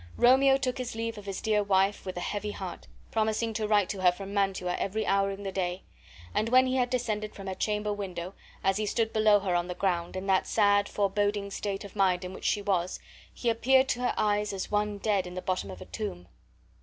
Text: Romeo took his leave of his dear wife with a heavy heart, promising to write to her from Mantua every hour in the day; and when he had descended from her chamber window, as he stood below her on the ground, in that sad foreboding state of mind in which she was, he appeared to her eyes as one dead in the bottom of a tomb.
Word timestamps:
Romeo 0.17 0.57
took 0.57 0.79
his 0.79 0.95
leave 0.95 1.19
of 1.19 1.27
his 1.27 1.41
dear 1.41 1.61
wife 1.61 2.07
with 2.07 2.17
a 2.17 2.21
heavy 2.21 2.49
heart, 2.49 2.87
promising 3.11 3.53
to 3.53 3.67
write 3.67 3.87
to 3.89 4.01
her 4.01 4.11
from 4.11 4.33
Mantua 4.33 4.75
every 4.79 5.05
hour 5.05 5.29
in 5.29 5.43
the 5.43 5.51
day; 5.51 5.83
and 6.33 6.49
when 6.49 6.65
he 6.65 6.75
had 6.77 6.89
descended 6.89 7.35
from 7.35 7.45
her 7.45 7.53
chamber 7.53 7.93
window, 7.93 8.33
as 8.63 8.77
he 8.77 8.87
stood 8.87 9.13
below 9.13 9.39
her 9.41 9.53
on 9.53 9.67
the 9.67 9.75
ground, 9.75 10.15
in 10.15 10.25
that 10.25 10.47
sad 10.47 10.89
foreboding 10.89 11.51
state 11.51 11.83
of 11.83 11.95
mind 11.95 12.25
in 12.25 12.33
which 12.33 12.45
she 12.45 12.63
was, 12.63 12.99
he 13.31 13.47
appeared 13.47 13.87
to 13.89 13.99
her 14.01 14.15
eyes 14.17 14.53
as 14.53 14.71
one 14.71 14.97
dead 14.97 15.27
in 15.27 15.35
the 15.35 15.39
bottom 15.39 15.69
of 15.69 15.81
a 15.81 15.85
tomb. 15.85 16.27